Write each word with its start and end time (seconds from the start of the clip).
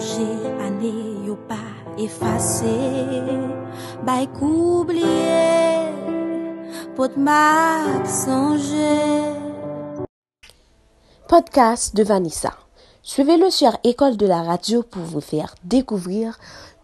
ane 0.00 1.26
yo 1.26 1.36
pa 1.48 1.60
efase 1.98 2.72
Bay 4.04 4.26
koubliye 4.32 5.92
pot 6.96 7.16
mak 7.16 8.08
Podcast 11.28 11.94
de 11.94 12.02
Vanessa. 12.02 12.52
Suivez-le 13.02 13.50
sur 13.50 13.76
École 13.84 14.16
de 14.16 14.26
la 14.26 14.42
radio 14.42 14.82
pour 14.82 15.02
vous 15.02 15.20
faire 15.20 15.54
découvrir 15.64 16.38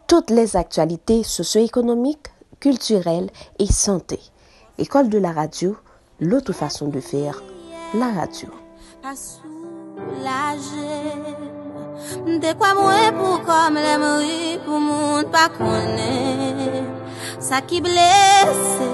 toutes 0.06 0.30
les 0.30 0.54
actualités 0.54 1.24
socio-économiques, 1.24 2.28
culturelles 2.60 3.30
et 3.58 3.66
santé. 3.66 4.20
École 4.78 5.08
de 5.08 5.18
la 5.18 5.32
radio, 5.32 5.76
l'autre 6.20 6.52
façon 6.52 6.88
de 6.88 7.00
faire 7.00 7.42
la 7.94 8.08
radio. 8.12 8.50
De 12.42 12.52
kwa 12.58 12.72
mwen 12.78 13.16
pou 13.16 13.40
kom 13.46 13.78
lem 13.80 14.04
ri 14.20 14.56
pou 14.66 14.80
moun 14.82 15.30
pa 15.32 15.46
konen 15.54 16.90
Sa 17.42 17.62
ki 17.64 17.80
blese 17.84 18.90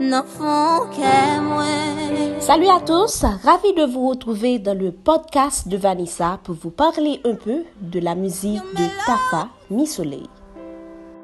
nan 0.00 0.24
fon 0.36 0.88
ke 0.96 1.14
mwen 1.46 2.36
Salut 2.46 2.68
à 2.68 2.78
tous, 2.78 3.24
ravi 3.44 3.72
de 3.74 3.84
vous 3.84 4.08
retrouver 4.08 4.58
dans 4.60 4.78
le 4.78 4.92
podcast 4.92 5.66
de 5.66 5.76
Vanessa 5.76 6.38
pour 6.44 6.54
vous 6.54 6.70
parler 6.70 7.20
un 7.24 7.34
peu 7.34 7.64
de 7.80 7.98
la 7.98 8.14
musique 8.14 8.62
de 8.76 8.86
Tafa 9.04 9.48
Mi 9.68 9.86
Soleil. 9.86 10.28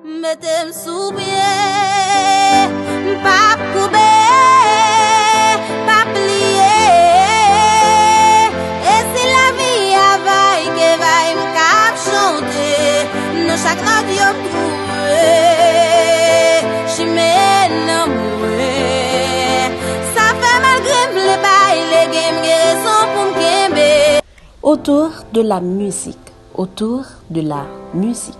Metem 0.04 0.72
sou 0.74 1.12
pie 1.14 1.30
Pa 3.22 3.54
koube 3.70 4.08
Autour 24.62 25.10
de 25.32 25.40
la 25.40 25.60
musique, 25.60 26.16
autour 26.54 27.02
de 27.30 27.40
la 27.40 27.66
musique. 27.94 28.36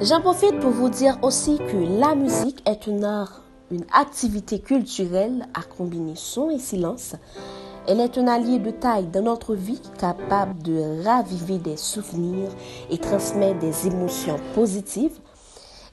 J'en 0.00 0.20
profite 0.20 0.58
pour 0.58 0.72
vous 0.72 0.88
dire 0.88 1.16
aussi 1.22 1.58
que 1.58 2.00
la 2.00 2.16
musique 2.16 2.68
est 2.68 2.88
une 2.88 3.04
art, 3.04 3.42
une 3.70 3.84
activité 3.92 4.58
culturelle 4.58 5.46
à 5.54 5.62
combiner 5.62 6.16
son 6.16 6.50
et 6.50 6.58
silence. 6.58 7.14
Elle 7.86 8.00
est 8.00 8.18
un 8.18 8.26
allié 8.26 8.58
de 8.58 8.72
taille 8.72 9.06
dans 9.06 9.22
notre 9.22 9.54
vie 9.54 9.80
capable 10.00 10.60
de 10.62 11.04
raviver 11.04 11.58
des 11.58 11.76
souvenirs 11.76 12.50
et 12.90 12.98
transmettre 12.98 13.60
des 13.60 13.86
émotions 13.86 14.40
positives. 14.52 15.20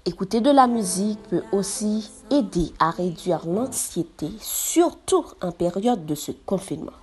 Écouter 0.04 0.42
de 0.42 0.50
la 0.50 0.66
musique 0.66 1.22
peut 1.30 1.44
aussi 1.52 2.10
aider 2.32 2.74
à 2.80 2.90
réduire 2.90 3.46
l'anxiété, 3.46 4.32
surtout 4.40 5.26
en 5.44 5.52
période 5.52 6.08
de 6.08 6.16
ce 6.16 6.32
confinement. 6.32 6.94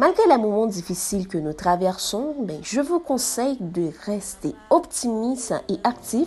Malgré 0.00 0.26
les 0.30 0.38
moments 0.38 0.64
difficiles 0.64 1.28
que 1.28 1.36
nous 1.36 1.52
traversons, 1.52 2.34
je 2.62 2.80
vous 2.80 3.00
conseille 3.00 3.58
de 3.60 3.90
rester 4.06 4.54
optimiste 4.70 5.52
et 5.68 5.76
actif 5.84 6.26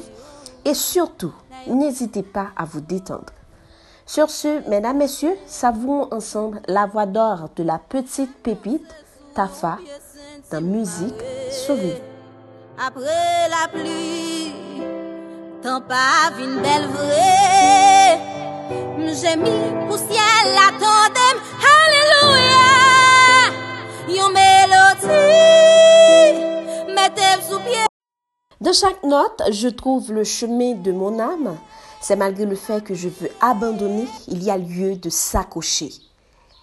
et 0.64 0.76
surtout, 0.76 1.34
n'hésitez 1.66 2.22
pas 2.22 2.50
à 2.56 2.66
vous 2.66 2.82
détendre. 2.82 3.34
Sur 4.06 4.30
ce, 4.30 4.70
mesdames, 4.70 4.98
messieurs, 4.98 5.36
savourons 5.48 6.08
ensemble 6.12 6.62
la 6.68 6.86
voix 6.86 7.08
d'or 7.08 7.50
de 7.56 7.64
la 7.64 7.80
petite 7.80 8.44
pépite 8.44 8.94
Tafa 9.34 9.80
dans 10.52 10.62
Musique 10.62 11.24
Sauvée. 11.50 12.00
Apre 12.78 13.00
la 13.00 13.68
pli 13.70 14.52
Tan 15.64 15.82
pa 15.82 16.30
vin 16.38 16.62
bel 16.62 16.86
vre 16.94 18.20
J'ai 19.16 19.36
mis 19.36 19.88
pou 19.88 19.98
ciel 19.98 20.54
Yon 24.16 24.30
melodi 24.30 25.08
Mettez 26.94 27.42
sous 27.50 27.60
pied 27.60 27.86
Dans 28.62 28.74
chaque 28.74 29.04
note, 29.04 29.42
je 29.50 29.68
trouve 29.70 30.14
le 30.14 30.24
chemin 30.24 30.74
de 30.76 30.92
mon 30.92 31.18
âme. 31.20 31.58
C'est 32.00 32.16
malgré 32.16 32.46
le 32.46 32.56
fait 32.56 32.84
que 32.84 32.94
je 32.94 33.10
veux 33.10 33.32
abandonner, 33.42 34.08
il 34.28 34.44
y 34.44 34.52
a 34.52 34.58
lieu 34.58 34.98
de 34.98 35.10
s'accrocher. 35.10 35.90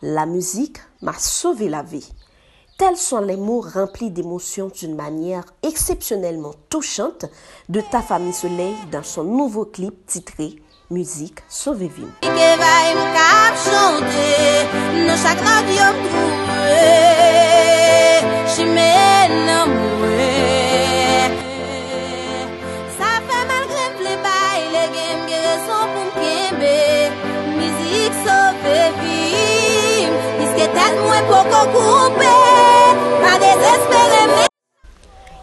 La 0.01 0.27
musique 0.27 0.79
m'a 1.03 1.15
sauvé 1.15 1.69
la 1.69 1.83
vie. 1.83 2.09
Tels 2.79 2.97
sont 2.97 3.21
les 3.21 3.37
mots 3.37 3.63
remplis 3.63 4.11
d'émotions 4.11 4.71
d'une 4.73 4.95
manière 4.95 5.45
exceptionnellement 5.63 6.53
touchante 6.69 7.27
de 7.69 7.81
ta 7.81 8.01
famille 8.01 8.33
Soleil 8.33 8.75
dans 8.93 9.03
son 9.03 9.25
nouveau 9.25 9.65
clip 9.65 10.07
titré 10.07 10.63
Musique 10.91 11.41
Sauvé 11.49 11.89
Vie. 11.89 12.07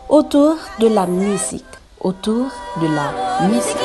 Autour 0.10 0.56
de 0.80 0.88
la 0.88 1.06
musique, 1.06 1.66
autour 2.02 2.48
de 2.82 2.88
la 2.88 3.48
musique. 3.48 3.78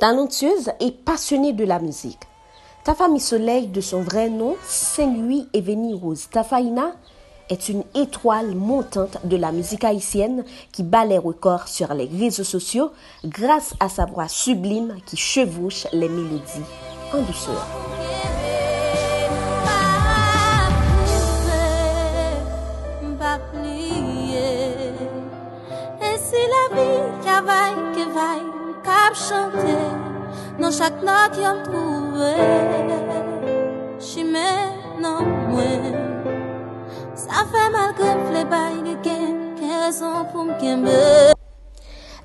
Talentueuse 0.00 0.70
et 0.80 0.90
passionnée 0.92 1.52
de 1.52 1.64
la 1.64 1.78
musique. 1.78 2.20
Tafa 2.84 3.06
Soleil, 3.18 3.66
de 3.66 3.80
son 3.80 4.00
vrai 4.00 4.30
nom, 4.30 4.56
Saint-Louis 4.64 5.48
Eveni 5.52 5.92
Rose. 5.92 6.28
Tafaina, 6.30 6.92
est 7.48 7.68
une 7.68 7.84
étoile 7.94 8.54
montante 8.54 9.18
de 9.24 9.36
la 9.36 9.52
musique 9.52 9.84
haïtienne 9.84 10.44
qui 10.72 10.82
bat 10.82 11.04
les 11.04 11.18
records 11.18 11.68
sur 11.68 11.92
les 11.94 12.06
réseaux 12.06 12.44
sociaux 12.44 12.90
grâce 13.24 13.74
à 13.80 13.88
sa 13.88 14.04
voix 14.04 14.28
sublime 14.28 14.96
qui 15.06 15.16
chevauche 15.16 15.86
les 15.92 16.08
mélodies 16.08 16.64
en 17.12 17.22
douceur. 17.22 17.66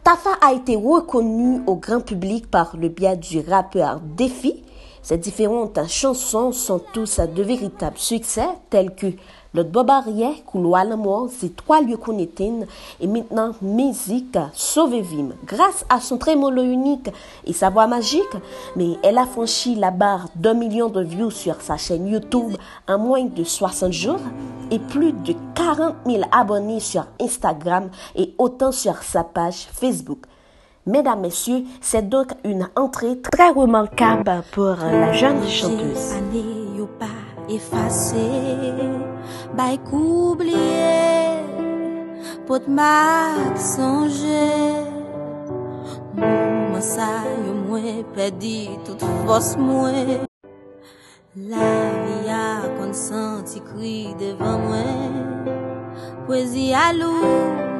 Tafa 0.04 0.32
a 0.42 0.52
été 0.52 0.76
reconnu 0.76 1.62
au 1.66 1.76
grand 1.78 2.02
public 2.02 2.52
par 2.52 2.76
le 2.76 2.90
biais 2.90 3.16
du 3.16 3.40
rappeur 3.40 4.02
Défi. 4.02 4.66
Ses 5.02 5.18
différentes 5.18 5.80
chansons 5.88 6.52
sont 6.52 6.82
tous 6.92 7.22
de 7.22 7.42
véritables 7.42 7.98
succès 7.98 8.48
tels 8.70 8.94
que 8.94 9.08
L'autre 9.56 9.70
Bobarier, 9.70 10.42
Couloir 10.48 10.84
l'amour, 10.84 11.30
c'est 11.30 11.56
trois 11.56 11.80
lieux 11.80 11.98
qu'on 11.98 12.18
éteint 12.18 12.62
et 13.00 13.06
maintenant 13.06 13.52
musique 13.62 14.36
Sauvé 14.52 15.02
Vim. 15.02 15.30
Grâce 15.46 15.86
à 15.90 16.00
son 16.00 16.18
trémolo 16.18 16.64
unique 16.64 17.12
et 17.46 17.54
sa 17.54 17.70
voix 17.70 17.86
magique, 17.86 18.24
mais 18.76 18.98
elle 19.04 19.20
a 19.20 19.28
franchi 19.28 19.76
la 19.76 19.92
barre 19.92 20.28
d'un 20.36 20.56
million 20.56 20.90
de 20.90 21.04
views 21.04 21.30
sur 21.30 21.62
sa 21.62 21.78
chaîne 21.78 22.08
YouTube 22.08 22.54
en 22.88 22.98
moins 22.98 23.26
de 23.26 23.44
60 23.44 23.94
jours 23.94 24.22
et 24.72 24.80
plus 24.80 25.14
de 25.14 25.36
40 25.54 25.98
000 26.08 26.24
abonnés 26.32 26.80
sur 26.80 27.06
Instagram 27.22 27.92
et 28.16 28.34
autant 28.40 28.72
sur 28.72 29.04
sa 29.04 29.24
page 29.24 29.68
Facebook. 29.72 30.26
Mesdames, 30.88 31.22
Messieurs, 31.22 31.64
c'est 31.80 32.10
donc 32.10 32.32
une 32.44 32.68
entrée 32.76 33.20
très 33.22 33.52
remarquable 33.52 34.44
pour 34.52 34.76
la 34.82 35.14
jeune 35.14 35.48
chanteuse. 35.48 36.16
efase 37.56 38.28
Bay 39.58 39.78
koubliye 39.90 41.44
Pot 42.48 42.68
mak 42.68 43.58
sonje 43.58 44.46
Mouman 46.14 46.82
sa 46.82 47.24
yo 47.46 47.54
mwen 47.66 48.04
pedi 48.14 48.70
tout 48.86 49.02
fos 49.26 49.56
mwen. 49.58 50.28
La 51.50 51.72
vi 52.06 52.30
a 52.30 52.62
kon 52.78 52.94
santi 52.94 53.64
kri 53.70 54.14
devan 54.20 54.62
mwen 54.68 55.14
Poezi 56.28 56.70
alou 56.78 57.73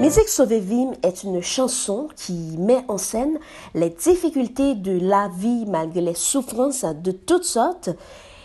Musique 0.00 0.28
Sauvé 0.28 0.60
Vim 0.60 0.92
est 1.02 1.22
une 1.22 1.40
chanson 1.40 2.08
qui 2.14 2.56
met 2.58 2.84
en 2.88 2.98
scène 2.98 3.38
les 3.74 3.88
difficultés 3.88 4.74
de 4.74 4.98
la 5.00 5.28
vie 5.28 5.64
malgré 5.66 6.02
les 6.02 6.14
souffrances 6.14 6.84
de 6.84 7.12
toutes 7.12 7.44
sortes 7.44 7.88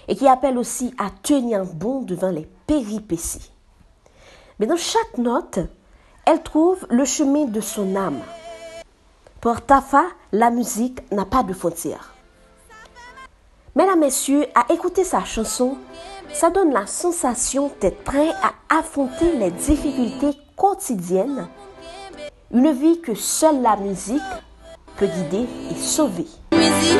et 0.07 0.15
qui 0.15 0.29
appelle 0.29 0.57
aussi 0.57 0.93
à 0.97 1.09
tenir 1.09 1.65
bon 1.65 2.03
devant 2.03 2.31
les 2.31 2.47
péripéties. 2.67 3.51
Mais 4.59 4.65
dans 4.65 4.77
chaque 4.77 5.17
note, 5.17 5.59
elle 6.25 6.41
trouve 6.41 6.87
le 6.89 7.03
chemin 7.03 7.43
de 7.43 7.59
son 7.59 7.97
âme. 7.97 8.21
Pour 9.41 9.59
Tafa, 9.59 10.05
la 10.31 10.51
musique 10.51 11.01
n'a 11.11 11.25
pas 11.25 11.43
de 11.43 11.53
frontières. 11.53 12.13
Mesdames, 13.75 13.99
Messieurs, 13.99 14.45
à 14.55 14.71
écouter 14.71 15.03
sa 15.03 15.25
chanson, 15.25 15.77
ça 16.35 16.49
donne 16.49 16.73
la 16.73 16.85
sensation 16.85 17.71
d'être 17.79 18.03
prêt 18.03 18.31
à 18.43 18.77
affronter 18.77 19.31
les 19.37 19.51
difficultés 19.51 20.37
quotidiennes, 20.57 21.47
une 22.51 22.73
vie 22.73 22.99
que 22.99 23.15
seule 23.15 23.61
la 23.61 23.77
musique 23.77 24.21
peut 24.97 25.07
guider 25.07 25.47
et 25.71 25.75
sauver. 25.75 26.27
Müzik 26.51 26.99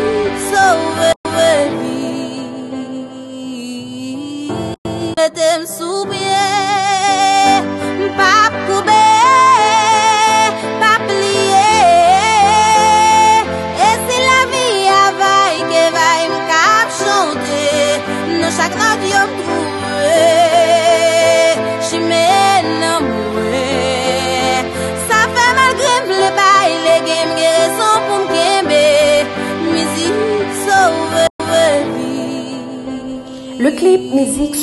clip 33.86 34.14
Musique 34.16 34.56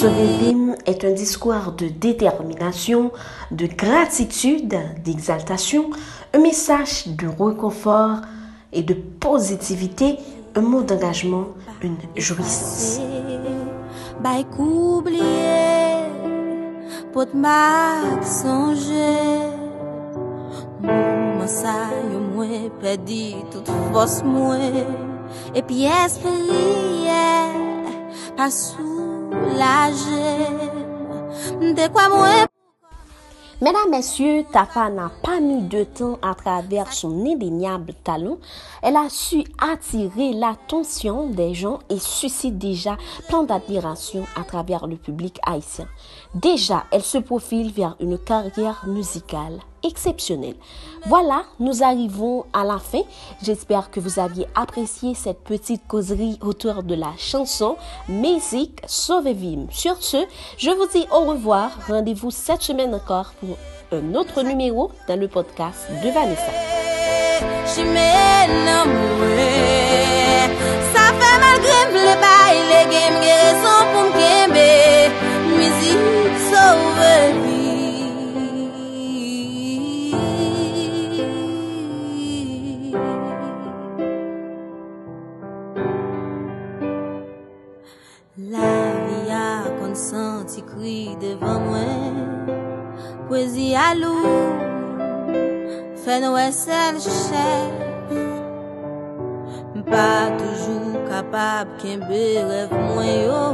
est 0.86 1.04
un 1.04 1.12
discours 1.12 1.72
de 1.78 1.86
détermination, 1.86 3.12
de 3.52 3.66
gratitude, 3.66 4.74
d'exaltation, 5.04 5.90
un 6.34 6.40
message 6.40 7.06
de 7.06 7.28
réconfort 7.28 8.22
et 8.72 8.82
de 8.82 8.94
positivité, 8.94 10.16
un 10.56 10.62
mot 10.62 10.82
d'engagement, 10.82 11.46
une 11.82 11.96
jouissance. 12.16 13.00
Epi 25.54 25.84
espriye 25.86 26.92
Pa 28.36 28.48
Mesdames, 33.62 33.90
Messieurs, 33.92 34.44
Tafa 34.52 34.90
n'a 34.90 35.12
pas 35.22 35.38
mis 35.38 35.62
de 35.62 35.84
temps 35.84 36.18
à 36.20 36.34
travers 36.34 36.92
son 36.92 37.24
indéniable 37.24 37.94
talent. 38.02 38.38
Elle 38.82 38.96
a 38.96 39.08
su 39.08 39.44
attirer 39.60 40.32
l'attention 40.32 41.28
des 41.28 41.54
gens 41.54 41.78
et 41.88 42.00
suscite 42.00 42.58
déjà 42.58 42.96
plein 43.28 43.44
d'admiration 43.44 44.26
à 44.34 44.42
travers 44.42 44.88
le 44.88 44.96
public 44.96 45.38
haïtien. 45.46 45.86
Déjà, 46.34 46.84
elle 46.90 47.02
se 47.02 47.18
profile 47.18 47.70
vers 47.72 47.94
une 48.00 48.18
carrière 48.18 48.84
musicale 48.86 49.58
exceptionnelle. 49.82 50.56
Voilà, 51.06 51.42
nous 51.60 51.82
arrivons 51.82 52.46
à 52.52 52.64
la 52.64 52.78
fin. 52.78 53.02
J'espère 53.42 53.90
que 53.90 54.00
vous 54.00 54.18
aviez 54.18 54.46
apprécié 54.54 55.14
cette 55.14 55.42
petite 55.44 55.86
causerie 55.86 56.38
autour 56.40 56.84
de 56.84 56.94
la 56.94 57.12
chanson 57.18 57.76
Musique 58.08 58.80
Sauvez-Vim. 58.86 59.66
Sur 59.70 60.02
ce, 60.02 60.24
je 60.56 60.70
vous 60.70 60.86
dis 60.86 61.06
au 61.10 61.20
revoir. 61.20 61.70
Rendez-vous 61.86 62.30
cette 62.30 62.62
semaine 62.62 62.94
encore 62.94 63.32
pour 63.40 63.58
un 63.92 64.14
autre 64.14 64.42
numéro 64.42 64.90
dans 65.08 65.20
le 65.20 65.28
podcast 65.28 65.90
de 66.02 66.08
Vanessa. 66.10 66.52
La 88.38 88.96
vi 89.04 89.30
a 89.30 89.60
kon 89.78 89.92
santi 89.92 90.62
kri 90.64 91.12
devan 91.20 91.58
mwen 91.66 92.14
Poezi 93.28 93.66
alou 93.76 94.22
Fè 96.00 96.16
nou 96.22 96.38
esel 96.40 96.96
chèf 97.04 98.14
Mpa 99.76 100.06
toujou 100.38 101.02
kapab 101.10 101.76
kembe 101.82 102.22
rev 102.48 102.72
mwen 102.72 103.12
yo. 103.26 103.44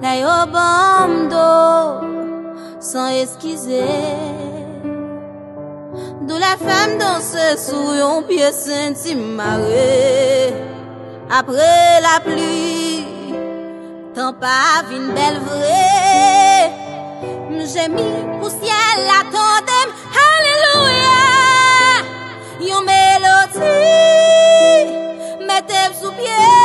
La 0.00 0.14
yo 0.22 0.38
bom 0.56 1.12
do 1.34 1.52
San 2.80 3.12
eskize 3.20 3.84
Dou 6.24 6.40
la 6.40 6.56
fèm 6.64 6.96
danse 7.04 7.44
sou 7.68 7.92
yon 8.00 8.24
pye 8.24 8.48
senti 8.56 9.12
mare 9.36 9.92
Apre 11.28 11.72
la 12.08 12.16
pli 12.24 12.85
Tan 14.16 14.32
pa 14.40 14.80
vin 14.88 15.06
bel 15.16 15.34
vre 15.46 15.88
M 17.52 17.58
jemi 17.72 18.06
pou 18.38 18.48
siel 18.54 19.02
la 19.10 19.18
tandem 19.34 19.92
Hallelujah 20.16 22.00
Yon 22.70 22.88
meloti 22.88 23.76
Metep 25.50 26.00
sou 26.00 26.16
pie 26.16 26.55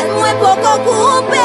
algo 0.00 0.40
poco 0.40 0.68
ocupe. 0.76 1.39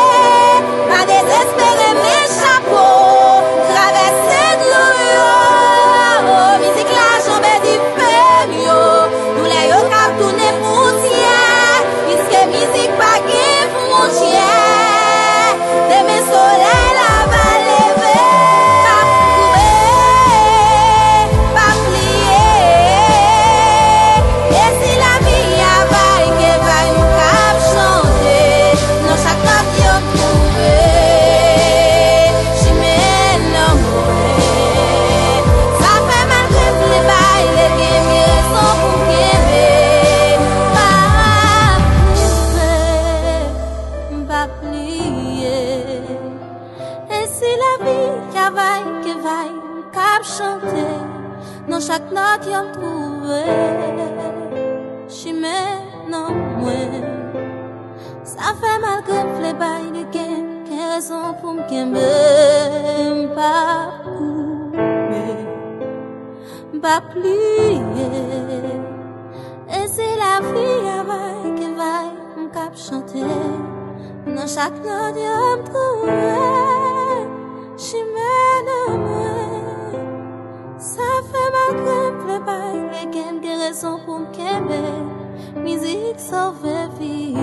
La 47.75 47.85
vi 47.85 47.97
ka 48.33 48.45
vay, 48.57 48.81
ke 49.03 49.13
vay, 49.25 49.49
kap 49.95 50.23
chante 50.23 50.87
Nan 51.67 51.81
chak 51.81 52.11
not 52.11 52.45
yon 52.47 52.71
trouve 52.73 53.41
Chime 55.09 55.59
nan 56.09 56.27
mwen 56.59 57.03
Sa 58.23 58.53
fe 58.59 58.71
malgre 58.83 59.21
vle 59.35 59.51
bay 59.61 59.83
de 59.95 60.03
gen 60.13 60.45
Ke 60.67 60.75
rezon 60.93 61.33
pou 61.41 61.57
mkembe 61.57 62.07
Pa 63.35 63.53
koube 64.03 65.55
pas 66.85 67.01
plier. 67.01 67.81
Et 69.69 69.87
c'est 69.87 70.15
la 70.23 70.39
vie 70.39 71.55
qui 71.55 71.73
va 71.73 71.95
me 72.37 72.47
cap 72.53 72.75
chanter. 72.75 73.25
Dans 74.27 74.47
chaque 74.47 74.77
note, 74.85 75.15
je 75.15 75.57
me 75.57 75.63
trouve. 75.63 76.74
Mwen 82.85 83.11
gen 83.11 83.41
gen 83.43 83.59
rezon 83.59 83.99
pou 84.05 84.19
mkeme 84.19 84.79
Mizik 85.63 86.19
sove 86.19 86.87
vi 86.99 87.35